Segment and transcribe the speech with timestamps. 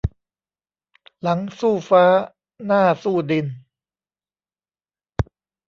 [1.21, 2.05] หลังสู้ฟ้า
[2.65, 3.45] หน้าสู้ดิน